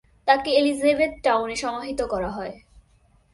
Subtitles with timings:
[0.27, 2.53] তাকে এলিজাবেথটাউনে সমাহিত করা হয়।